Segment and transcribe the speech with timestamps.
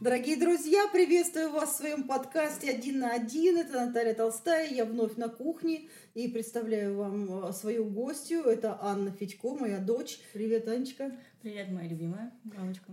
[0.00, 3.56] Дорогие друзья, приветствую вас в своем подкасте «Один на один».
[3.56, 8.42] Это Наталья Толстая, я вновь на кухне и представляю вам э, свою гостью.
[8.42, 10.20] Это Анна Федько, моя дочь.
[10.32, 11.10] Привет, Анечка.
[11.42, 12.92] Привет, моя любимая мамочка.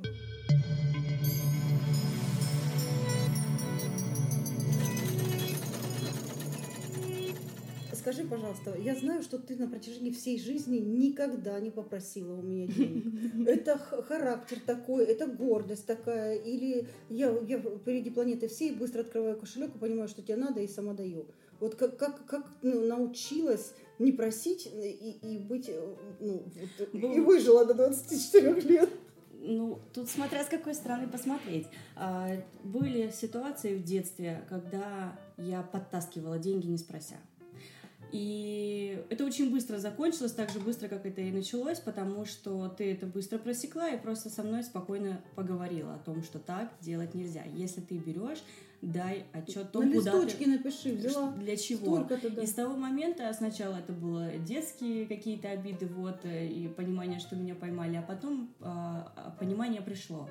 [8.06, 12.68] Скажи, пожалуйста, я знаю, что ты на протяжении всей жизни никогда не попросила у меня
[12.68, 13.48] денег.
[13.48, 16.36] Это характер такой, это гордость такая.
[16.36, 20.68] Или я, я впереди планеты всей быстро открываю кошелек и понимаю, что тебе надо, и
[20.68, 21.26] сама даю.
[21.60, 25.72] Вот как, как, как ну, научилась не просить и, и быть,
[26.20, 28.90] ну, вот, и ну, выжила до 24 лет?
[29.32, 31.66] Ну, тут смотря с какой стороны посмотреть.
[31.96, 32.30] А,
[32.64, 37.16] были ситуации в детстве, когда я подтаскивала деньги, не спрося.
[38.16, 42.94] И это очень быстро закончилось, так же быстро, как это и началось, потому что ты
[42.94, 47.44] это быстро просекла и просто со мной спокойно поговорила о том, что так делать нельзя.
[47.54, 48.42] Если ты берешь,
[48.82, 50.48] дай отчет том, На куда ты...
[50.48, 51.32] напиши, взяла.
[51.34, 51.98] Для чего?
[52.04, 52.42] Да.
[52.42, 57.56] И с того момента сначала это было детские какие-то обиды, вот, и понимание, что меня
[57.56, 59.02] поймали, а потом э,
[59.40, 60.30] понимание пришло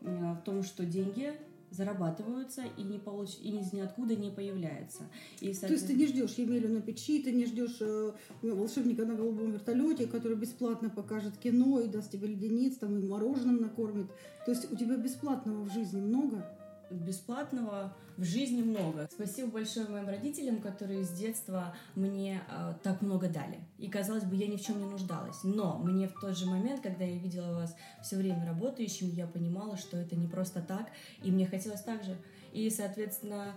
[0.00, 1.34] э, в том, что деньги
[1.70, 3.36] зарабатываются и не получ...
[3.40, 5.04] и из ниоткуда не появляются.
[5.40, 5.68] И, соответственно...
[5.68, 9.52] То есть ты не ждешь Емелю на печи, ты не ждешь э, волшебника на голубом
[9.52, 14.06] вертолете, который бесплатно покажет кино и даст тебе леденец, там и мороженым накормит.
[14.44, 16.44] То есть у тебя бесплатного в жизни много?
[16.90, 19.08] бесплатного в жизни много.
[19.12, 23.60] Спасибо большое моим родителям, которые с детства мне э, так много дали.
[23.78, 25.44] И казалось бы, я ни в чем не нуждалась.
[25.44, 29.76] Но мне в тот же момент, когда я видела вас все время работающим, я понимала,
[29.76, 30.88] что это не просто так,
[31.22, 32.16] и мне хотелось так же.
[32.52, 33.54] И, соответственно,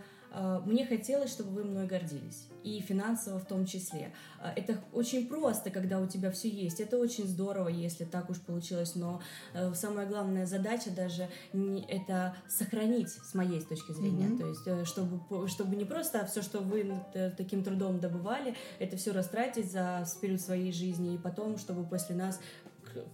[0.66, 4.14] мне хотелось, чтобы вы мной гордились, и финансово в том числе.
[4.40, 6.80] Э, это очень просто, когда у тебя все есть.
[6.80, 9.22] Это очень здорово, если так уж получилось, но
[9.54, 14.28] э, самая главная задача даже не, это сохранить, с моей точки зрения.
[14.28, 14.64] Mm-hmm.
[14.64, 16.92] То есть, чтобы, чтобы не просто все, что вы
[17.38, 22.40] таким трудом добывали, это все растратить за период своей жизни, и потом, чтобы после нас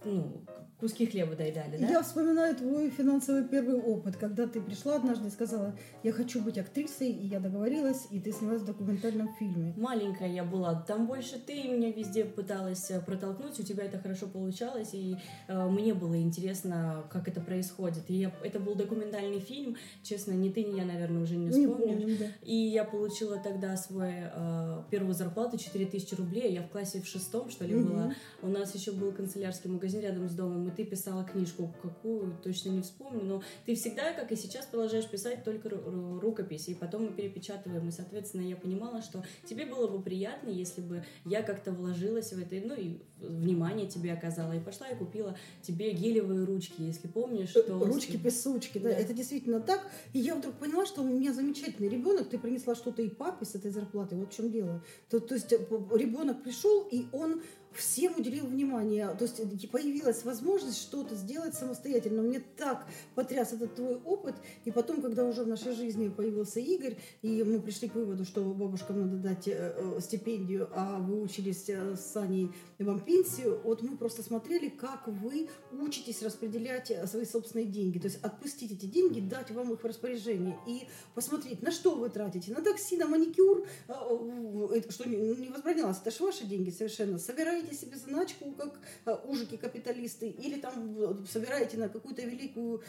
[0.04, 0.44] ну,
[0.80, 1.88] куски хлеба доедали, да?
[1.88, 6.56] Я вспоминаю твой финансовый первый опыт, когда ты пришла однажды и сказала, я хочу быть
[6.56, 9.74] актрисой, и я договорилась, и ты снялась в документальном фильме.
[9.76, 14.28] Маленькая я была, там больше ты меня везде пыталась э, протолкнуть, у тебя это хорошо
[14.28, 15.16] получалось, и
[15.48, 18.04] э, мне было интересно, как это происходит.
[18.08, 22.06] И я, это был документальный фильм, честно, ни ты, ни я, наверное, уже не вспомню.
[22.06, 22.26] Не да.
[22.42, 27.50] И я получила тогда свою э, первую зарплату, 4000 рублей, я в классе в шестом,
[27.50, 27.88] что ли, угу.
[27.88, 28.14] была.
[28.42, 32.70] У нас еще был канцелярский магазин рядом с домом, и ты писала книжку, какую, точно
[32.70, 37.12] не вспомню, но ты всегда, как и сейчас, продолжаешь писать только рукописи, и потом мы
[37.12, 42.32] перепечатываем, и, соответственно, я понимала, что тебе было бы приятно, если бы я как-то вложилась
[42.32, 47.08] в это, ну, и внимание тебе оказала, и пошла и купила тебе гелевые ручки, если
[47.08, 47.84] помнишь, что...
[47.84, 48.90] Ручки-песучки, да.
[48.90, 52.74] да, это действительно так, и я вдруг поняла, что у меня замечательный ребенок, ты принесла
[52.74, 54.82] что-то и папе с этой зарплаты, вот в чем дело.
[55.10, 55.58] То, то есть э,
[55.94, 57.42] ребенок пришел, и он
[57.72, 59.14] всем уделил внимание.
[59.18, 62.22] То есть э, появилась возможность что-то сделать самостоятельно.
[62.22, 64.34] Мне так потряс этот твой опыт.
[64.64, 68.42] И потом, когда уже в нашей жизни появился Игорь, и мы пришли к выводу, что
[68.42, 73.96] бабушкам надо дать э, э, стипендию, а вы учились с Саней вам пенсию, вот мы
[73.96, 77.98] просто смотрели, как вы учитесь распределять свои собственные деньги.
[77.98, 82.08] То есть отпустить эти деньги, дать вам их в распоряжение и посмотреть, на что вы
[82.08, 82.52] тратите.
[82.52, 87.18] На такси, на маникюр, что не возбранялось, это же ваши деньги совершенно.
[87.18, 92.82] Собирать собираете себе заначку, как э, ужики-капиталисты, или там э, собираете на какую-то великую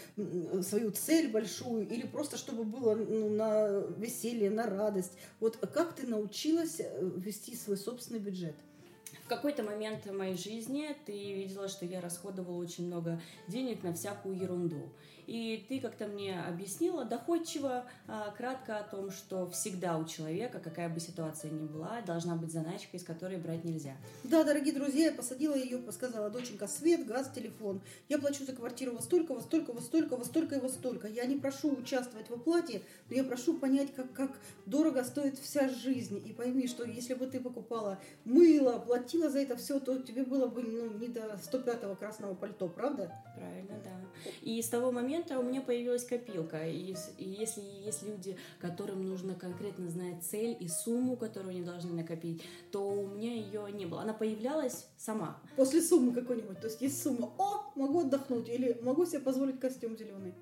[0.64, 5.14] свою цель большую, или просто чтобы было ну, на веселье, на радость.
[5.40, 8.56] Вот как ты научилась э, вести свой собственный бюджет?
[9.24, 13.94] В какой-то момент в моей жизни ты видела, что я расходовала очень много денег на
[13.94, 14.90] всякую ерунду.
[15.30, 20.90] И ты как-то мне объяснила доходчиво, а, кратко о том, что всегда у человека, какая
[20.90, 23.96] бы ситуация ни была, должна быть заначка, из которой брать нельзя.
[24.24, 27.80] Да, дорогие друзья, я посадила ее, сказала, доченька, свет, газ, телефон.
[28.08, 31.08] Я плачу за квартиру во столько, во столько, во столько, во столько и во столько.
[31.08, 32.82] Я не прошу участвовать в оплате,
[33.12, 34.32] но я прошу понять, как, как
[34.66, 36.24] дорого стоит вся жизнь.
[36.28, 40.48] И пойми, что если бы ты покупала мыло, платила за это все, то тебе было
[40.48, 43.14] бы ну, не до 105-го красного пальто, правда?
[43.36, 44.00] Правильно, да.
[44.42, 46.68] И с того момента, момента у меня появилась копилка.
[46.68, 52.44] И, если есть люди, которым нужно конкретно знать цель и сумму, которую они должны накопить,
[52.72, 54.02] то у меня ее не было.
[54.02, 55.38] Она появлялась сама.
[55.56, 56.60] После суммы какой-нибудь.
[56.60, 60.34] То есть есть сумма, о, могу отдохнуть, или могу себе позволить костюм зеленый.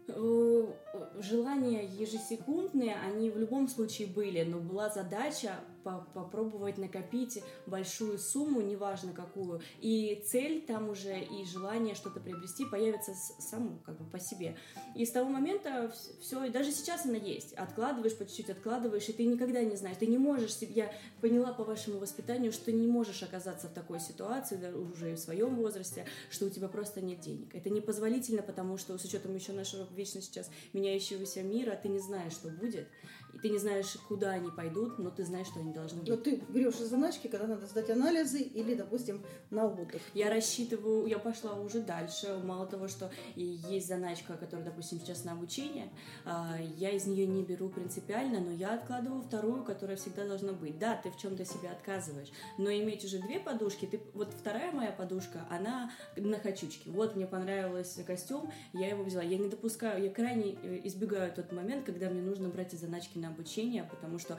[1.19, 8.61] Желания ежесекундные, они в любом случае были, но была задача по попробовать накопить большую сумму,
[8.61, 14.19] неважно какую, и цель там уже, и желание что-то приобрести появится само, как бы по
[14.19, 14.57] себе.
[14.95, 17.53] И с того момента все, и даже сейчас она есть.
[17.53, 20.91] Откладываешь по чуть-чуть, откладываешь, и ты никогда не знаешь, ты не можешь, я
[21.21, 26.05] поняла по вашему воспитанию, что не можешь оказаться в такой ситуации, уже в своем возрасте,
[26.31, 27.53] что у тебя просто нет денег.
[27.53, 32.33] Это непозволительно, потому что с учетом еще нашего вечно сейчас меняющегося мира, ты не знаешь,
[32.33, 32.87] что будет
[33.33, 36.09] и ты не знаешь, куда они пойдут, но ты знаешь, что они должны быть.
[36.09, 40.01] Но ты берешь заначки, когда надо сдать анализы или, допустим, на отдых.
[40.13, 42.39] Я рассчитываю, я пошла уже дальше.
[42.43, 45.89] Мало того, что есть заначка, которая, допустим, сейчас на обучение,
[46.25, 50.79] а, я из нее не беру принципиально, но я откладываю вторую, которая всегда должна быть.
[50.79, 54.91] Да, ты в чем-то себя отказываешь, но иметь уже две подушки, ты, вот вторая моя
[54.91, 56.89] подушка, она на хочучке.
[56.89, 59.23] Вот мне понравился костюм, я его взяла.
[59.23, 63.16] Я не допускаю, я крайне э, избегаю тот момент, когда мне нужно брать из заначки
[63.17, 64.37] на обучение, потому что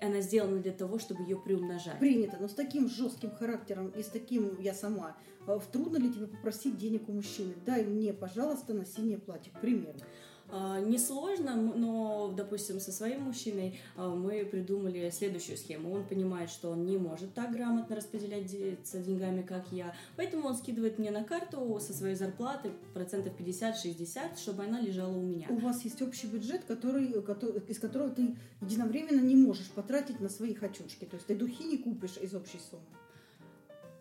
[0.00, 1.98] она сделана для того, чтобы ее приумножать.
[1.98, 5.16] Принято, но с таким жестким характером и с таким я сама,
[5.46, 7.54] э, трудно ли тебе попросить денег у мужчины?
[7.66, 10.02] Дай мне, пожалуйста, на синее платье, примерно.
[10.02, 15.92] А, несложно, но, допустим, со своим мужчиной а, мы придумали следующую схему.
[15.92, 20.98] Он понимает, что он не может так грамотно распределять деньгами, как я, поэтому он скидывает
[20.98, 25.46] мне на карту со своей зарплаты процентов 50-60, чтобы она лежала у меня.
[25.50, 30.28] У вас есть общий бюджет, который, который, из которого ты единовременно не можешь потратить на
[30.28, 31.04] свои хочушки.
[31.04, 32.82] То есть ты духи не купишь из общей суммы.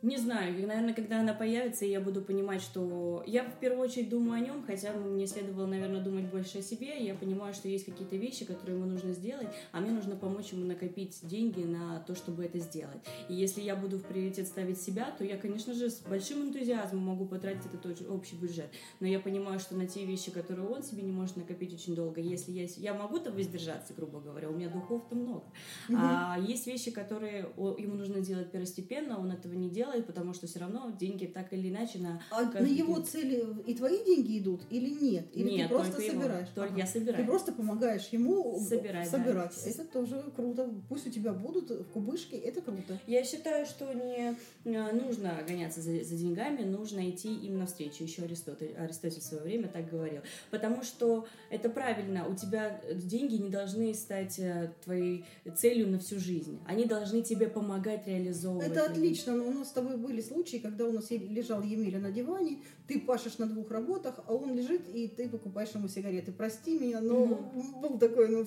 [0.03, 4.33] Не знаю, наверное, когда она появится, я буду понимать, что я в первую очередь думаю
[4.33, 7.03] о нем, хотя мне следовало, наверное, думать больше о себе.
[7.03, 10.65] Я понимаю, что есть какие-то вещи, которые ему нужно сделать, а мне нужно помочь ему
[10.65, 12.99] накопить деньги на то, чтобы это сделать.
[13.27, 17.03] И если я буду в приоритет ставить себя, то я, конечно же, с большим энтузиазмом
[17.03, 18.69] могу потратить этот общий бюджет.
[18.99, 22.21] Но я понимаю, что на те вещи, которые он себе не может накопить очень долго,
[22.21, 25.45] если я, я могу там воздержаться, грубо говоря, у меня духов-то много.
[25.89, 25.95] Mm-hmm.
[25.97, 30.59] А есть вещи, которые ему нужно делать первостепенно, он этого не делает, потому что все
[30.59, 32.21] равно деньги так или иначе на...
[32.31, 33.05] А на его день.
[33.05, 35.25] цели и твои деньги идут или нет?
[35.33, 36.47] Или нет, ты просто только собираешь?
[36.47, 36.55] Его.
[36.55, 36.81] Только ага.
[36.81, 37.23] я собираю.
[37.23, 39.09] Ты просто помогаешь ему собирать.
[39.09, 39.53] собирать.
[39.63, 39.69] Да.
[39.69, 40.69] Это тоже круто.
[40.89, 42.99] Пусть у тебя будут в кубышке, это круто.
[43.07, 44.35] Я считаю, что не
[44.65, 48.03] а, нужно гоняться за, за деньгами, нужно идти им навстречу.
[48.03, 50.21] Еще Аристотель, Аристотель в свое время так говорил.
[50.51, 55.25] Потому что это правильно, у тебя деньги не должны стать э, твоей
[55.55, 56.59] целью на всю жизнь.
[56.65, 58.67] Они должны тебе помогать реализовывать.
[58.67, 62.63] Это отлично, но у нас тобой были случаи, когда у нас лежал Емеля на диване,
[62.88, 66.31] ты пашешь на двух работах, а он лежит, и ты покупаешь ему сигареты.
[66.31, 67.81] Прости меня, но mm-hmm.
[67.81, 68.45] был такой, ну,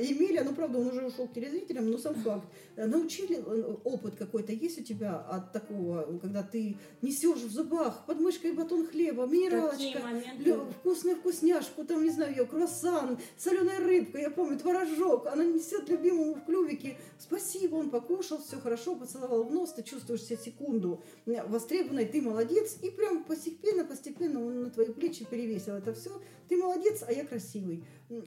[0.00, 2.48] Емеля, ну, правда, он уже ушел к телезрителям, но сам факт.
[2.76, 8.04] Э, научили, э, опыт какой-то есть у тебя от такого, когда ты несешь в зубах
[8.06, 10.00] под мышкой батон хлеба, минералочка,
[10.80, 16.34] вкусную вкусняшку, там, не знаю, ее, круассан, соленая рыбка, я помню, творожок, она несет любимому
[16.34, 16.96] в клювике.
[17.18, 20.63] Спасибо, он покушал, все хорошо, поцеловал в нос, ты чувствуешь себя секунду
[21.46, 26.10] востребованной, ты молодец, и прям постепенно, постепенно он на твои плечи перевесил это все.
[26.48, 27.84] Ты молодец, а я красивый.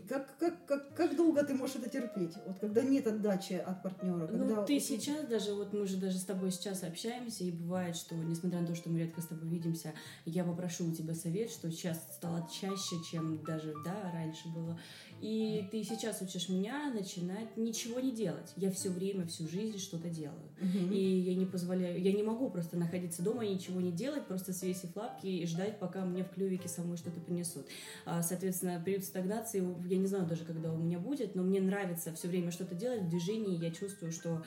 [0.09, 2.33] Как, как, как, как долго ты можешь это терпеть?
[2.47, 4.15] Вот когда нет отдачи от партнера.
[4.15, 4.55] Ну, когда...
[4.55, 8.15] Ну, ты сейчас даже, вот мы же даже с тобой сейчас общаемся, и бывает, что,
[8.15, 9.93] несмотря на то, что мы редко с тобой видимся,
[10.25, 14.79] я попрошу у тебя совет, что сейчас стало чаще, чем даже, да, раньше было.
[15.21, 18.53] И ты сейчас учишь меня начинать ничего не делать.
[18.55, 20.49] Я все время, всю жизнь что-то делаю.
[20.61, 20.93] Угу.
[20.93, 24.53] И я не позволяю, я не могу просто находиться дома и ничего не делать, просто
[24.53, 27.65] свесив лапки и ждать, пока мне в клювике самой что-то принесут.
[28.05, 32.13] А, соответственно, период стагнации, я не знаю даже, когда у меня будет, но мне нравится
[32.13, 34.43] все время что-то делать в движении, я чувствую, что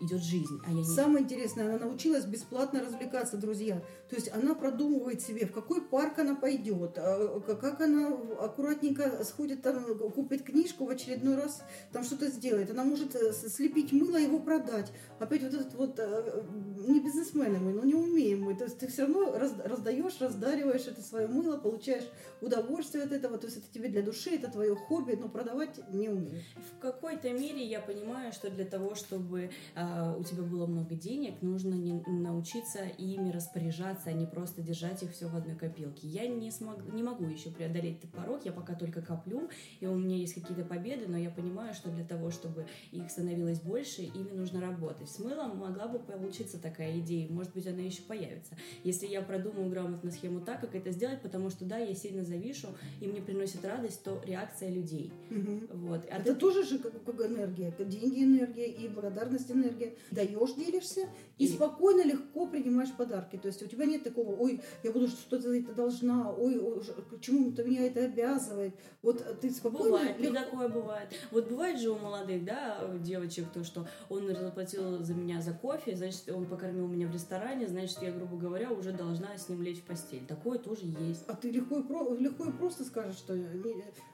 [0.00, 0.60] идет жизнь.
[0.66, 0.84] А я не...
[0.84, 3.82] Самое интересное, она научилась бесплатно развлекаться, друзья.
[4.08, 8.08] То есть она продумывает себе, в какой парк она пойдет, а, как она
[8.40, 12.70] аккуратненько сходит там, купит книжку в очередной раз, там что-то сделает.
[12.70, 14.92] Она может э, слепить мыло, его продать.
[15.18, 16.42] Опять вот этот вот, э,
[16.86, 18.54] не бизнесмены мы, но не умеем мы.
[18.54, 19.32] То есть ты все равно
[19.64, 22.04] раздаешь, раздариваешь это свое мыло, получаешь
[22.40, 23.38] удовольствие от этого.
[23.38, 26.54] То есть это тебе для души, это твое хобби, но продавать не умеешь.
[26.76, 29.83] В какой-то мере я понимаю, что для того, чтобы а,
[30.18, 35.12] у тебя было много денег, нужно не, научиться ими распоряжаться, а не просто держать их
[35.12, 36.06] все в одной копилке.
[36.06, 39.48] Я не, смог, не могу еще преодолеть этот порог, я пока только коплю,
[39.80, 43.60] и у меня есть какие-то победы, но я понимаю, что для того, чтобы их становилось
[43.60, 45.08] больше, ими нужно работать.
[45.08, 48.56] С мылом могла бы получиться так, такая идея, может быть, она еще появится.
[48.82, 52.68] Если я продумаю грамотно схему так, как это сделать, потому что, да, я сильно завишу,
[53.00, 55.12] и мне приносит радость, то реакция людей.
[55.30, 55.78] Угу.
[55.86, 56.00] Вот.
[56.10, 56.40] А это ты...
[56.40, 59.73] тоже же как, как энергия, деньги энергия и благодарность энергия.
[60.10, 63.36] Даешь, делишься, и, и спокойно, легко принимаешь подарки.
[63.36, 66.60] То есть у тебя нет такого, ой, я буду что-то это должна, ой,
[67.10, 68.74] почему-то меня это обязывает.
[69.02, 69.84] Вот ты спокойно...
[69.84, 70.32] Бывает, легко...
[70.32, 71.08] и такое бывает.
[71.30, 75.96] Вот бывает же у молодых, да, девочек, то, что он заплатил за меня за кофе,
[75.96, 79.78] значит, он покормил меня в ресторане, значит, я, грубо говоря, уже должна с ним лечь
[79.78, 80.26] в постель.
[80.26, 81.24] Такое тоже есть.
[81.28, 82.14] А ты легко и, про...
[82.14, 83.34] легко и просто скажешь, что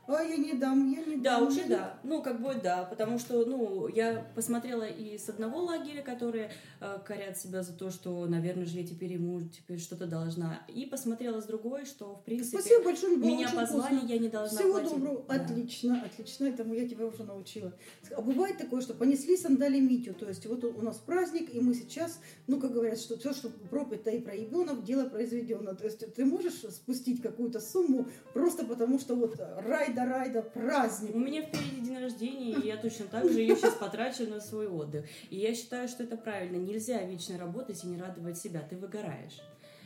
[0.06, 1.44] а я не дам, я не да, дам.
[1.44, 2.00] Да, уже да.
[2.02, 6.98] Ну, как бы да, потому что, ну, я посмотрела и с одного лагеря, которые э,
[7.04, 10.62] корят себя за то, что, наверное же, я теперь ему теперь что-то должна.
[10.68, 14.12] И посмотрела с другой, что, в принципе, Спасибо большое, меня позвали, вкусно.
[14.12, 14.90] я не должна Всего платить.
[14.90, 15.24] доброго.
[15.28, 15.34] Да.
[15.34, 16.44] Отлично, отлично.
[16.46, 17.72] Этому я тебя уже научила.
[18.16, 20.14] А бывает такое, что понесли сандали Митю.
[20.14, 23.50] То есть вот у нас праздник, и мы сейчас, ну, как говорят, что все, что
[23.70, 25.74] пропито и проебено, дело произведено.
[25.74, 31.14] То есть ты можешь спустить какую-то сумму просто потому, что вот райда, райда, праздник.
[31.14, 34.68] У меня впереди день рождения, и я точно так же ее сейчас потрачу на свой
[34.68, 35.04] отдых.
[35.30, 36.56] И я считаю, что это правильно.
[36.56, 38.60] Нельзя вечно работать и не радовать себя.
[38.68, 39.40] Ты выгораешь.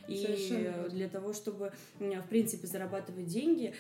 [0.08, 0.88] И Совершенно.
[0.90, 3.75] для того, чтобы, в принципе, зарабатывать деньги,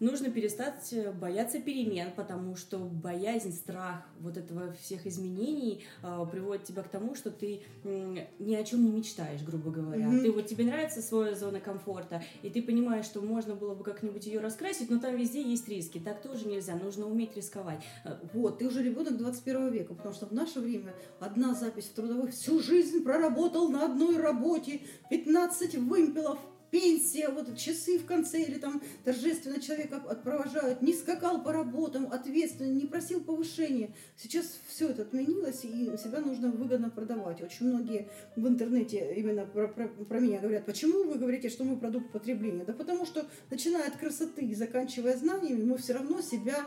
[0.00, 6.64] нужно перестать э, бояться перемен, потому что боязнь, страх вот этого всех изменений э, приводит
[6.64, 10.06] тебя к тому, что ты э, ни о чем не мечтаешь, грубо говоря.
[10.06, 10.22] Mm-hmm.
[10.22, 14.26] Ты вот тебе нравится своя зона комфорта, и ты понимаешь, что можно было бы как-нибудь
[14.26, 15.98] ее раскрасить, но там везде есть риски.
[15.98, 17.82] Так тоже нельзя, нужно уметь рисковать.
[18.04, 21.94] Э, вот, ты уже ребенок 21 века, потому что в наше время одна запись в
[21.94, 26.38] трудовых всю жизнь проработал на одной работе, 15 вымпелов,
[26.70, 32.72] пенсия, вот часы в конце или там торжественно человека отпровожают, не скакал по работам, ответственно,
[32.72, 33.94] не просил повышения.
[34.16, 37.42] Сейчас все это отменилось, и себя нужно выгодно продавать.
[37.42, 41.76] Очень многие в интернете именно про, про, про меня говорят, почему вы говорите, что мы
[41.76, 42.64] продукт потребления?
[42.64, 46.66] Да потому что, начиная от красоты и заканчивая знаниями, мы все равно себя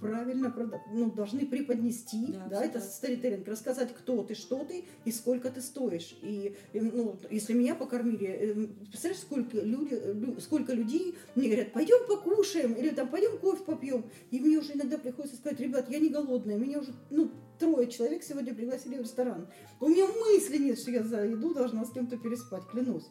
[0.00, 0.54] правильно
[0.92, 5.60] ну, должны преподнести, да, да это старителлинг, рассказать, кто ты, что ты и сколько ты
[5.60, 6.16] стоишь.
[6.22, 12.74] И, ну, если меня покормили, э, представляешь, сколько, люди, сколько людей мне говорят, пойдем покушаем,
[12.74, 14.04] или там пойдем кофе попьем.
[14.30, 18.22] И мне уже иногда приходится сказать, ребят, я не голодная, меня уже, ну, трое человек
[18.22, 19.48] сегодня пригласили в ресторан.
[19.80, 23.06] У меня мысли нет, что я за еду должна с кем-то переспать, клянусь.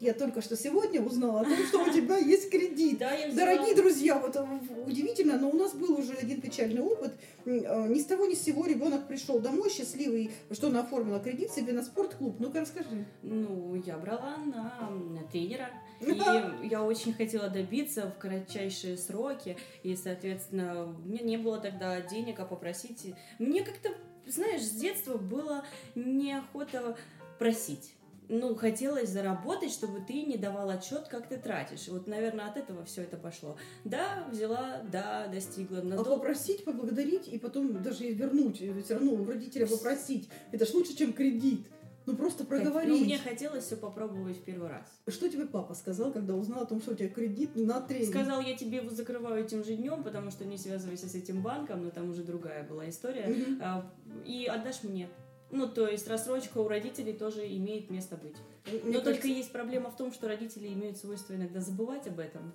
[0.00, 2.98] Я только что сегодня узнала о том, что у тебя есть кредит.
[2.98, 4.46] Да, Дорогие друзья, вот э,
[4.86, 7.12] удивительно, но у нас был уже один печальный опыт.
[7.44, 11.50] Э, ни с того ни с сего ребенок пришел домой счастливый, что она оформила кредит
[11.50, 12.40] себе на спортклуб.
[12.40, 13.04] Ну-ка расскажи.
[13.22, 15.68] Ну, я брала на тренера.
[16.00, 16.18] И
[16.70, 19.58] я очень хотела добиться в кратчайшие сроки.
[19.82, 23.14] И, соответственно, у меня не было тогда денег, а попросить.
[23.38, 23.90] Мне как-то,
[24.26, 25.62] знаешь, с детства было
[25.94, 26.96] неохота
[27.38, 27.92] просить
[28.30, 31.88] ну, хотелось заработать, чтобы ты не давал отчет, как ты тратишь.
[31.88, 33.56] Вот, наверное, от этого все это пошло.
[33.84, 35.80] Да, взяла, да, достигла.
[35.82, 36.16] Но а дол...
[36.16, 38.58] попросить, поблагодарить и потом даже вернуть.
[38.84, 40.28] Все равно у родителя попросить.
[40.52, 41.66] Это ж лучше, чем кредит.
[42.06, 42.88] Ну просто проговорить.
[42.88, 44.86] Ну, мне хотелось все попробовать в первый раз.
[45.08, 48.10] Что тебе папа сказал, когда узнал о том, что у тебя кредит на тренинг?
[48.10, 51.84] Сказал, я тебе его закрываю этим же днем, потому что не связывайся с этим банком,
[51.84, 53.26] но там уже другая была история.
[53.26, 53.84] Mm-hmm.
[54.24, 55.08] И отдашь мне.
[55.50, 58.36] Ну, то есть рассрочка у родителей тоже имеет место быть.
[58.66, 59.12] Мне Но кажется...
[59.12, 62.52] только есть проблема в том, что родители имеют свойство иногда забывать об этом.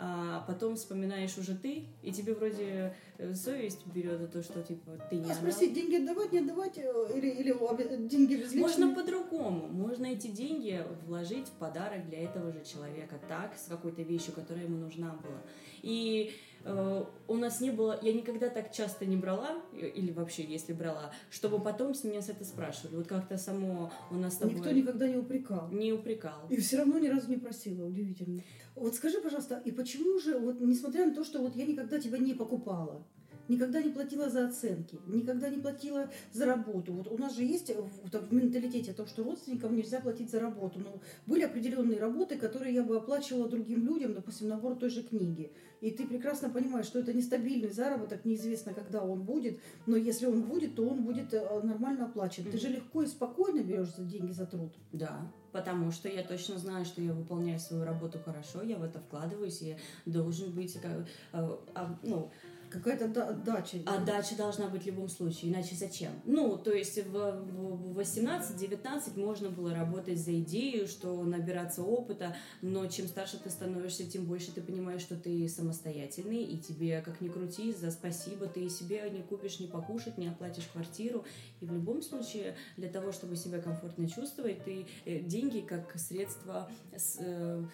[0.00, 4.92] А потом вспоминаешь уже ты, и тебе вроде э, совесть берет за то, что типа
[5.10, 8.60] ты не а спросить, деньги отдавать, не отдавать, э, или, или деньги безличные?
[8.60, 9.66] Можно по-другому.
[9.66, 14.66] Можно эти деньги вложить в подарок для этого же человека, так, с какой-то вещью, которая
[14.66, 15.42] ему нужна была.
[15.82, 16.32] И
[16.64, 21.60] у нас не было, я никогда так часто не брала, или вообще, если брала, чтобы
[21.60, 22.96] потом с меня с это спрашивали.
[22.96, 24.56] Вот как-то само у нас с тобой...
[24.56, 25.68] Никто никогда не упрекал.
[25.70, 26.46] Не упрекал.
[26.50, 28.42] И все равно ни разу не просила, удивительно.
[28.74, 32.18] Вот скажи, пожалуйста, и почему же, вот несмотря на то, что вот я никогда тебя
[32.18, 33.04] не покупала,
[33.48, 36.92] никогда не платила за оценки, никогда не платила за работу.
[36.92, 40.78] Вот у нас же есть в, в менталитете то, что родственникам нельзя платить за работу.
[40.78, 45.50] Но были определенные работы, которые я бы оплачивала другим людям, допустим, набор той же книги.
[45.80, 50.42] И ты прекрасно понимаешь, что это нестабильный заработок, неизвестно, когда он будет, но если он
[50.42, 52.44] будет, то он будет э, нормально оплачен.
[52.44, 52.50] Mm-hmm.
[52.50, 54.72] Ты же легко и спокойно берешь за деньги за труд.
[54.92, 58.98] Да, потому что я точно знаю, что я выполняю свою работу хорошо, я в это
[58.98, 62.30] вкладываюсь, и должен быть, э, а, ну,
[62.70, 63.78] Какая-то да- дача.
[63.86, 66.12] А дача должна быть в любом случае, иначе зачем?
[66.24, 72.86] Ну, то есть в, в 18-19 можно было работать за идею, что набираться опыта, но
[72.86, 77.28] чем старше ты становишься, тем больше ты понимаешь, что ты самостоятельный, и тебе, как ни
[77.28, 81.24] крути, за спасибо ты себе не купишь, не покушать, не оплатишь квартиру.
[81.60, 86.70] И в любом случае, для того, чтобы себя комфортно чувствовать, ты э, деньги как средство
[86.96, 87.64] с, э,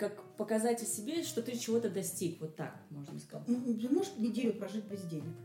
[0.00, 2.40] как показать о себе, что ты чего-то достиг.
[2.40, 3.46] Вот так можно сказать.
[3.46, 5.36] Ты можешь неделю прожить без денег?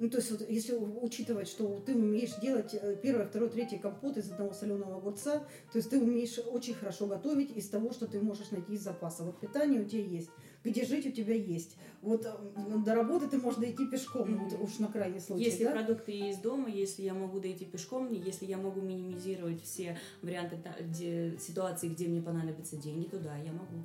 [0.00, 4.16] Ну, то есть, вот, если учитывать, что ты умеешь делать э, первое, второе, третье компот
[4.16, 5.40] из одного соленого огурца,
[5.72, 9.24] то есть ты умеешь очень хорошо готовить из того, что ты можешь найти из запаса.
[9.24, 10.30] Вот питание у тебя есть,
[10.64, 11.76] где жить у тебя есть.
[12.02, 14.48] Вот э, до работы ты можешь дойти пешком, mm-hmm.
[14.50, 15.44] вот уж на крайний случай.
[15.44, 15.72] Если да?
[15.72, 21.36] продукты есть дома, если я могу дойти пешком, если я могу минимизировать все варианты где,
[21.38, 23.84] ситуации, где мне понадобятся деньги, то да, я могу.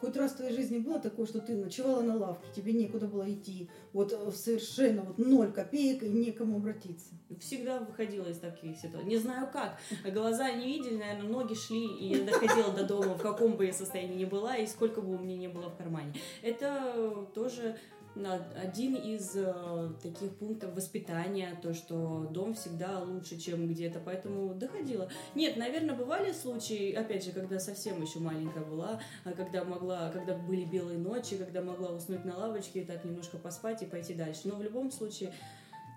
[0.00, 3.30] Хоть раз в твоей жизни было такое, что ты ночевала на лавке, тебе некуда было
[3.30, 7.10] идти, вот э, совершенно вот ноль копеек и некому обратиться?
[7.38, 9.08] Всегда выходила из таких ситуаций.
[9.08, 9.78] Не знаю как.
[10.10, 13.72] Глаза не видели, наверное, ноги шли, и я доходила до дома, в каком бы я
[13.72, 16.14] состоянии ни была, и сколько бы у меня не было в кармане.
[16.42, 17.76] Это тоже
[18.16, 25.08] один из э, таких пунктов воспитания, то, что дом всегда лучше, чем где-то, поэтому доходило.
[25.34, 30.34] Нет, наверное, бывали случаи, опять же, когда совсем еще маленькая была, а когда могла, когда
[30.34, 34.42] были белые ночи, когда могла уснуть на лавочке и так немножко поспать и пойти дальше.
[34.44, 35.32] Но в любом случае,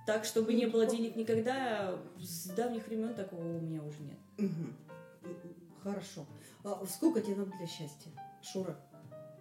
[0.06, 4.20] так, чтобы не было денег никогда, с давних времен такого у меня уже нет.
[4.38, 5.32] Угу.
[5.84, 6.26] Хорошо.
[6.64, 8.78] А сколько тебе надо для счастья, Шура?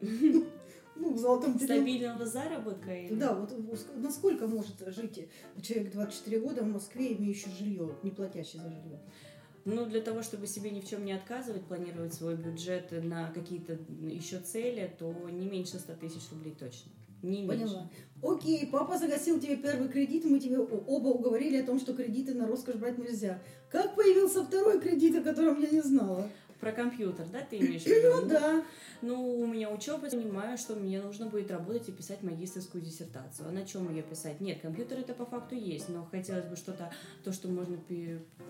[0.96, 2.94] ну, в золотом Стабильного заработка?
[2.94, 3.14] Или?
[3.14, 3.52] Да, вот
[3.96, 5.28] насколько может жить
[5.62, 9.00] человек 24 года в Москве, имеющий жилье, не платящий за жилье?
[9.64, 13.78] Ну, для того, чтобы себе ни в чем не отказывать, планировать свой бюджет на какие-то
[14.00, 16.90] еще цели, то не меньше 100 тысяч рублей точно.
[17.22, 17.64] Не меньше.
[17.64, 17.90] Поняла.
[18.22, 22.46] Окей, папа загасил тебе первый кредит, мы тебе оба уговорили о том, что кредиты на
[22.48, 23.40] роскошь брать нельзя.
[23.70, 26.28] Как появился второй кредит, о котором я не знала?
[26.60, 28.22] Про компьютер, да, ты имеешь в виду?
[28.22, 28.64] Ну, да.
[29.02, 33.48] Ну, у меня учеба, понимаю, что мне нужно будет работать и писать магистрскую диссертацию.
[33.48, 34.40] А на чем ее писать?
[34.40, 36.92] Нет, компьютер это по факту есть, но хотелось бы что-то,
[37.24, 37.76] то, что можно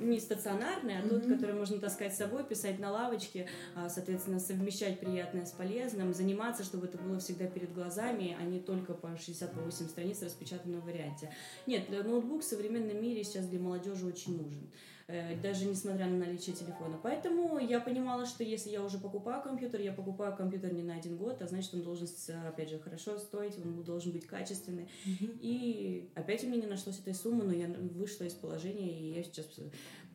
[0.00, 5.00] не стационарное, а тот, который можно таскать с собой, писать на лавочке, а, соответственно, совмещать
[5.00, 9.70] приятное с полезным, заниматься, чтобы это было всегда перед глазами, а не только по 60-8
[9.88, 11.30] страниц в распечатанном варианте.
[11.66, 14.68] Нет, ноутбук в современном мире сейчас для молодежи очень нужен.
[15.08, 16.98] Э, даже несмотря на наличие телефона.
[17.02, 21.16] Поэтому я понимала, что если я уже покупаю компьютер, я покупаю компьютер не на один
[21.16, 22.08] год, а значит, он должен,
[22.48, 24.88] опять же, хорошо стоить, он должен быть качественный.
[25.06, 25.38] Mm-hmm.
[25.40, 29.22] И опять у меня не нашлось этой суммы, но я вышла из положения, и я
[29.22, 29.46] сейчас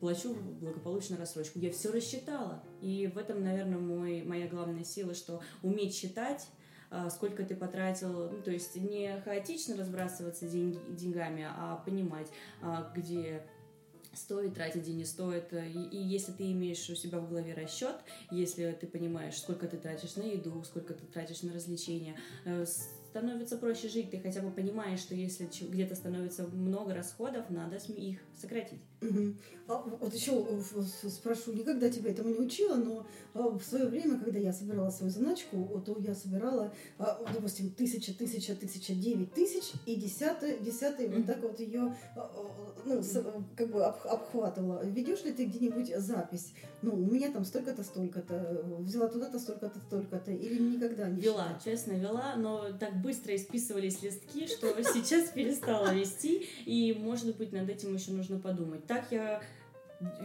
[0.00, 1.58] плачу благополучно рассрочку.
[1.58, 2.62] Я все рассчитала.
[2.82, 6.46] И в этом, наверное, мой, моя главная сила, что уметь считать,
[6.90, 12.28] а, сколько ты потратил, ну, то есть не хаотично разбрасываться деньги, деньгами, а понимать,
[12.60, 13.42] а, где
[14.18, 15.52] стоит тратить и не стоит.
[15.52, 17.96] И, и если ты имеешь у себя в голове расчет,
[18.30, 22.64] если ты понимаешь, сколько ты тратишь на еду, сколько ты тратишь на развлечения, э,
[23.08, 24.10] становится проще жить.
[24.10, 28.82] Ты хотя бы понимаешь, что если где-то становится много расходов, надо их сократить.
[29.00, 29.34] Угу.
[29.68, 30.44] А вот еще
[31.08, 35.12] спрошу, никогда тебя этому не учила, но а, в свое время, когда я собирала свою
[35.12, 41.42] заначку, то я собирала, допустим, тысяча, тысяча, тысяча, девять тысяч, и десятый, десятый, вот так
[41.42, 41.94] вот ее,
[42.86, 43.02] ну,
[43.56, 44.84] как бы обхватывала.
[44.84, 46.54] Ведешь ли ты где-нибудь запись?
[46.80, 51.62] Ну, у меня там столько-то, столько-то, взяла туда-то, столько-то, столько-то, или никогда не Вела, считаешь?
[51.64, 57.68] честно, вела, но так быстро исписывались листки, что сейчас перестала вести, и, может быть, над
[57.68, 58.86] этим еще нужно подумать.
[58.88, 59.40] Так я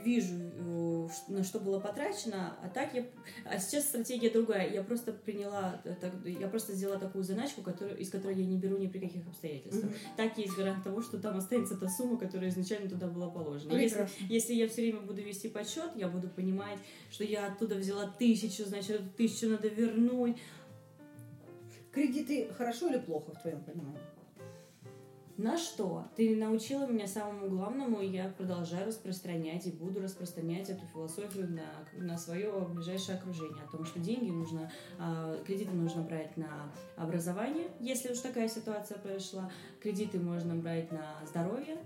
[0.04, 3.06] вижу, э, на что было потрачено, а так я...
[3.46, 4.72] А сейчас стратегия другая.
[4.72, 5.82] Я просто приняла,
[6.26, 9.92] я просто сделала такую заначку, которую, из которой я не беру ни при каких обстоятельствах.
[9.92, 10.16] Mm-hmm.
[10.16, 13.74] Так есть гарант того, что там останется та сумма, которая изначально туда была положена.
[13.74, 16.78] Если, если я все время буду вести подсчет, я буду понимать,
[17.10, 20.38] что я оттуда взяла тысячу, значит, эту тысячу надо вернуть.
[21.92, 24.00] Кредиты хорошо или плохо, в твоем понимании?
[25.38, 26.06] На что?
[26.16, 32.04] Ты научила меня самому главному, и я продолжаю распространять и буду распространять эту философию на,
[32.06, 33.64] на свое ближайшее окружение.
[33.64, 39.00] О том, что деньги нужно, э, кредиты нужно брать на образование, если уж такая ситуация
[39.00, 39.50] произошла.
[39.82, 41.78] Кредиты можно брать на здоровье.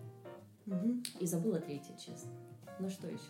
[0.66, 1.04] Угу.
[1.22, 2.32] И забыла третье, честно.
[2.80, 3.22] Ну что еще?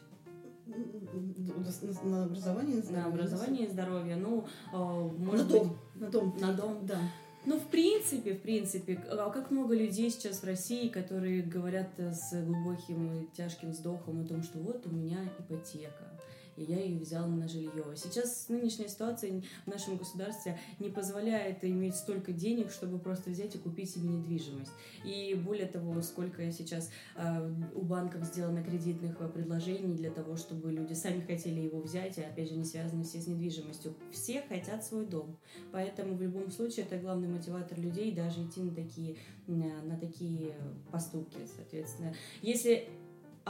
[2.04, 4.16] На образование, на образование и здоровье.
[4.16, 5.70] Ну, э, может на дом.
[5.70, 6.38] Быть, на дом.
[6.40, 7.00] На дом, да.
[7.48, 12.34] Ну, в принципе, в принципе, а как много людей сейчас в России, которые говорят с
[12.44, 16.12] глубоким и тяжким вздохом о том, что вот у меня ипотека.
[16.58, 17.86] И я ее взяла на жилье.
[17.96, 23.60] Сейчас нынешняя ситуация в нашем государстве не позволяет иметь столько денег, чтобы просто взять и
[23.60, 24.72] купить себе недвижимость.
[25.06, 30.94] И более того, сколько сейчас э, у банков сделано кредитных предложений для того, чтобы люди
[30.94, 33.94] сами хотели его взять, и опять же не связаны все с недвижимостью.
[34.12, 35.38] Все хотят свой дом.
[35.72, 39.16] Поэтому в любом случае это главный мотиватор людей даже идти на такие,
[39.46, 40.56] на такие
[40.92, 42.14] поступки, соответственно.
[42.42, 42.90] Если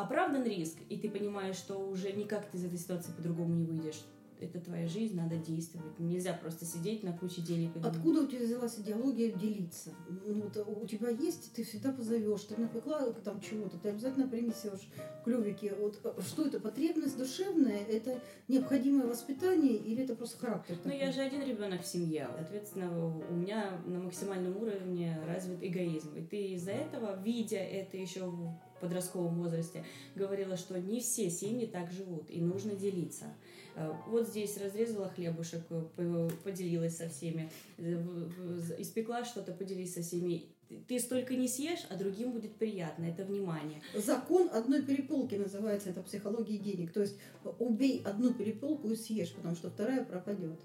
[0.03, 4.03] оправдан риск, и ты понимаешь, что уже никак ты из этой ситуации по-другому не выйдешь,
[4.39, 5.99] это твоя жизнь, надо действовать.
[5.99, 7.75] Нельзя просто сидеть на куче денег.
[7.75, 9.93] И Откуда у тебя взялась идеология делиться?
[10.25, 14.89] Ну, вот у тебя есть, ты всегда позовешь, ты напекла там чего-то, ты обязательно принесешь
[15.23, 15.73] клювики.
[15.79, 20.77] Вот э, что это, потребность душевная, это необходимое воспитание или это просто характер?
[20.83, 22.27] Ну, я же один ребенок в семье.
[22.35, 26.15] Соответственно, у меня на максимальном уровне развит эгоизм.
[26.15, 28.31] И ты из-за этого, видя это еще
[28.79, 29.83] подростковом возрасте,
[30.15, 33.25] говорила, что не все семьи так живут, и нужно делиться.
[33.75, 38.03] Э, вот здесь разрезала хлебушек, э, поделилась со всеми, э,
[38.79, 40.45] испекла что-то, поделись со всеми.
[40.87, 43.05] Ты столько не съешь, а другим будет приятно.
[43.05, 43.81] Это внимание.
[43.95, 46.91] Закон одной переполки называется, это психология денег.
[46.91, 47.17] То есть
[47.59, 50.59] убей одну переполку и съешь, потому что вторая пропадет.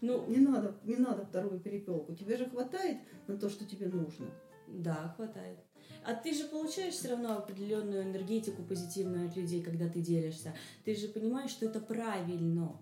[0.00, 2.14] Ну, не надо, не надо вторую перепелку.
[2.14, 4.26] Тебе же хватает на то, что тебе нужно.
[4.68, 5.58] Да, хватает.
[6.04, 10.54] А ты же получаешь все равно определенную энергетику позитивную от людей, когда ты делишься.
[10.84, 12.76] Ты же понимаешь, что это правильно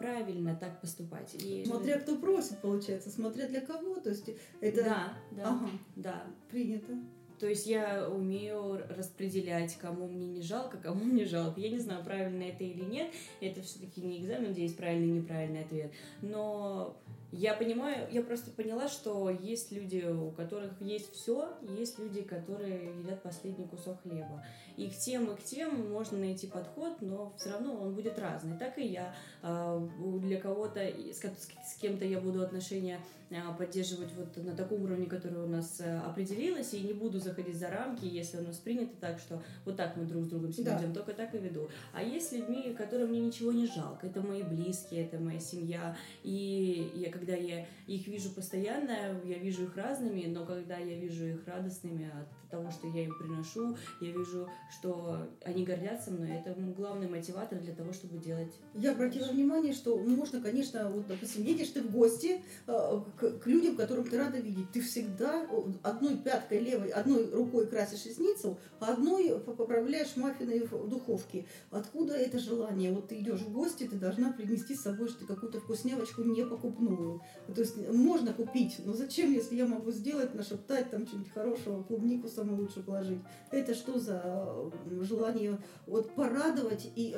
[0.00, 1.34] правильно так поступать.
[1.44, 1.62] И...
[1.66, 4.30] Смотря кто просит, получается, смотря для кого, то есть
[4.62, 4.82] это...
[4.82, 5.70] Да, да, ага.
[5.94, 6.26] да.
[6.50, 6.94] Принято.
[7.38, 11.60] То есть я умею распределять, кому мне не жалко, кому мне жалко.
[11.60, 13.10] Я не знаю, правильно это или нет.
[13.40, 15.90] Это все-таки не экзамен, где есть правильный и неправильный ответ.
[16.20, 16.96] Но
[17.32, 22.98] я понимаю, я просто поняла, что есть люди, у которых есть все, есть люди, которые
[22.98, 24.44] едят последний кусок хлеба.
[24.80, 28.56] И к тем, и к тем можно найти подход, но все равно он будет разный.
[28.56, 29.14] Так и я.
[29.42, 29.78] А,
[30.22, 32.98] для кого-то, с кем-то я буду отношения
[33.30, 37.56] а, поддерживать вот на таком уровне, который у нас э, определилось, и не буду заходить
[37.56, 40.72] за рамки, если у нас принято так, что вот так мы друг с другом себя
[40.72, 40.78] да.
[40.78, 41.68] ведем, только так и веду.
[41.92, 46.90] А есть людьми, которым мне ничего не жалко, это мои близкие, это моя семья, и
[46.94, 51.46] я, когда я их вижу постоянно, я вижу их разными, но когда я вижу их
[51.46, 57.08] радостными от того, что я им приношу, я вижу, что они гордятся мной, это главный
[57.08, 58.52] мотиватор для того, чтобы делать.
[58.74, 63.46] Я обратила внимание, что можно, конечно, вот, допустим, едешь ты в гости э, к, к
[63.46, 64.70] людям, которым ты рада видеть.
[64.72, 65.46] Ты всегда
[65.82, 71.46] одной пяткой левой, одной рукой красишь ресницу, а одной поправляешь маффины в духовке.
[71.70, 72.92] Откуда это желание?
[72.92, 77.20] Вот ты идешь в гости, ты должна принести с собой что какую-то вкуснявочку не покупную.
[77.54, 82.28] То есть можно купить, но зачем, если я могу сделать, нашептать там что-нибудь хорошего, клубнику
[82.40, 83.20] самую лучше положить?
[83.50, 84.70] Это что за
[85.02, 87.16] желание вот порадовать и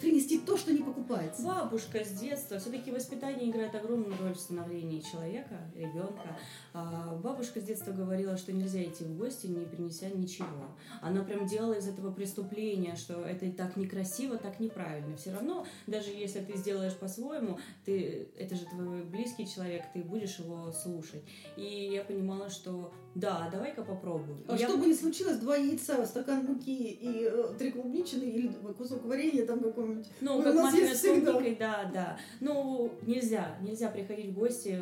[0.00, 1.42] принести то, что не покупается.
[1.42, 2.58] Бабушка с детства.
[2.58, 6.36] Все-таки воспитание играет огромную роль в становлении человека, ребенка.
[6.72, 10.76] А бабушка с детства говорила, что нельзя идти в гости, не принеся ничего.
[11.00, 15.16] Она прям делала из этого преступления, что это так некрасиво, так неправильно.
[15.16, 20.38] Все равно, даже если ты сделаешь по-своему, ты, это же твой близкий человек, ты будешь
[20.38, 21.22] его слушать.
[21.56, 24.44] И я понимала, что да, давай-ка попробуем.
[24.46, 24.68] А я...
[24.68, 29.44] что бы ни случилось, два яйца, стакан муки и э, три клубничины или кусок варенья
[29.48, 30.06] там какой-нибудь.
[30.20, 32.18] Ну, как маффины с клубникой, да, да.
[32.40, 34.78] Ну, нельзя, нельзя приходить в гости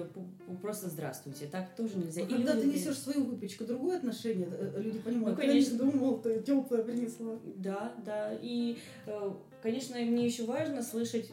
[0.61, 1.47] просто здравствуйте.
[1.47, 2.23] Так тоже нельзя.
[2.23, 5.37] А когда ты несешь свою выпечку, другое отношение, э, люди понимают.
[5.39, 5.77] Ну, конечно.
[5.77, 7.39] Я не думал, ты теплое принесла.
[7.57, 8.33] Да, да.
[8.43, 11.31] И, э, конечно, мне еще важно слышать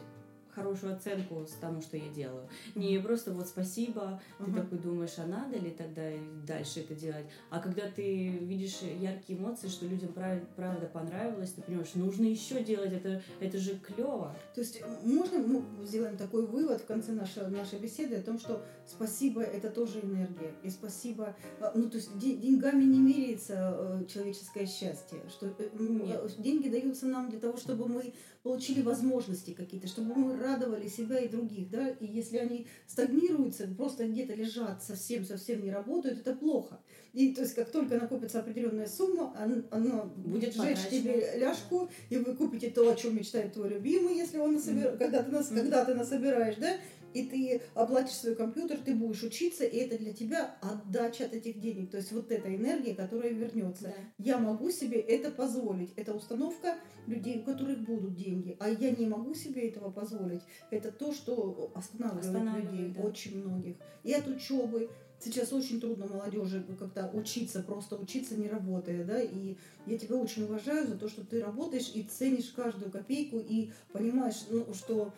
[0.54, 2.48] хорошую оценку с тому, что я делаю.
[2.74, 4.62] Не просто вот спасибо, ты uh-huh.
[4.62, 6.02] такой думаешь, а надо ли тогда
[6.46, 7.26] дальше это делать?
[7.50, 12.62] А когда ты видишь яркие эмоции, что людям правда, правда понравилось, ты понимаешь, нужно еще
[12.62, 14.34] делать, это, это же клево.
[14.54, 18.62] То есть можно мы сделаем такой вывод в конце нашей, нашей беседы о том, что
[18.86, 20.52] спасибо это тоже энергия.
[20.62, 26.34] И спасибо, а, ну то есть деньгами не меряется э, человеческое счастье, что э, Нет.
[26.38, 28.12] деньги даются нам для того, чтобы мы
[28.42, 34.06] получили возможности какие-то, чтобы мы радовали себя и других, да, и если они стагнируются, просто
[34.06, 36.80] где-то лежат, совсем-совсем не работают, это плохо.
[37.14, 39.34] И то есть как только накопится определенная сумма,
[39.70, 44.38] она, будет сжечь тебе ляжку, и вы купите то, о чем мечтает твой любимый, если
[44.38, 44.86] он насобир...
[44.86, 44.98] mm-hmm.
[44.98, 45.50] когда, ты нас...
[45.50, 45.56] mm-hmm.
[45.56, 46.76] когда ты насобираешь, да,
[47.14, 51.60] и ты оплатишь свой компьютер, ты будешь учиться, и это для тебя отдача от этих
[51.60, 51.90] денег.
[51.90, 53.84] То есть вот эта энергия, которая вернется.
[53.84, 53.94] Да.
[54.18, 55.92] Я могу себе это позволить.
[55.96, 56.74] Это установка
[57.06, 58.56] людей, у которых будут деньги.
[58.58, 60.42] А я не могу себе этого позволить.
[60.70, 63.02] Это то, что останавливает, останавливает людей, да.
[63.02, 63.76] очень многих.
[64.02, 69.56] И от учебы, Сейчас очень трудно молодежи как-то учиться, просто учиться не работая, да, и
[69.86, 74.44] я тебя очень уважаю за то, что ты работаешь и ценишь каждую копейку и понимаешь,
[74.50, 75.14] ну, что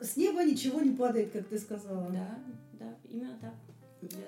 [0.00, 2.08] с неба ничего не падает, как ты сказала.
[2.10, 2.38] Да,
[2.78, 3.54] да, именно так.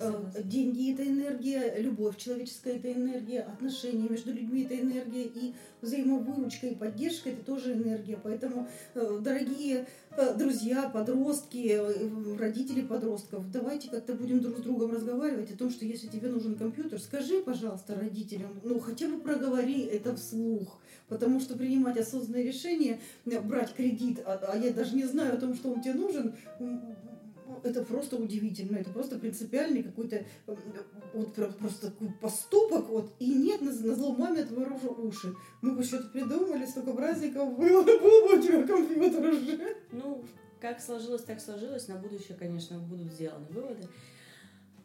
[0.00, 6.68] Э, деньги это энергия, любовь человеческая это энергия, отношения между людьми это энергия, и взаимовыручка
[6.68, 8.18] и поддержка это тоже энергия.
[8.22, 11.78] Поэтому, э, дорогие э, друзья, подростки,
[12.38, 16.56] родители подростков, давайте как-то будем друг с другом разговаривать о том, что если тебе нужен
[16.56, 20.80] компьютер, скажи, пожалуйста, родителям, ну хотя бы проговори это вслух.
[21.08, 25.54] Потому что принимать осознанные решения, брать кредит, а, а я даже не знаю о том,
[25.54, 26.34] что он тебе нужен,
[27.62, 30.24] это просто удивительно, это просто принципиальный какой-то
[31.14, 35.34] вот просто такой поступок, вот, и нет, на, на зло маме отворожу уши.
[35.62, 39.76] Мы бы что-то придумали, столько праздников было, был бы у тебя компьютер уже.
[39.92, 40.24] Ну,
[40.60, 43.88] как сложилось, так сложилось, на будущее, конечно, будут сделаны выводы.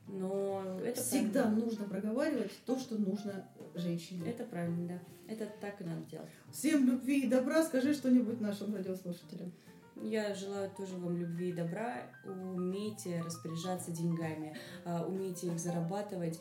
[0.07, 1.65] Но это всегда правильно.
[1.65, 4.29] нужно проговаривать то, что нужно женщине.
[4.29, 4.99] Это правильно, да.
[5.27, 6.29] Это так и надо делать.
[6.51, 7.63] Всем любви и добра.
[7.63, 9.51] Скажи что-нибудь нашим радиослушателям.
[9.95, 12.09] Я желаю тоже вам любви и добра.
[12.25, 14.55] Умейте распоряжаться деньгами,
[14.85, 16.39] а, умейте их зарабатывать.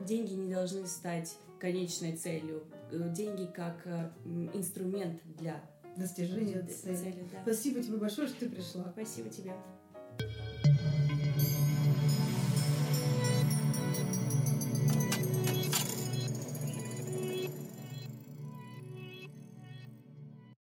[0.00, 2.64] Деньги не должны стать конечной целью.
[2.90, 4.10] Э, деньги как э,
[4.54, 5.60] инструмент для
[5.96, 6.96] достижения цели.
[6.96, 7.42] цели да.
[7.42, 8.90] Спасибо тебе большое, что ты пришла.
[8.92, 9.52] Спасибо тебе.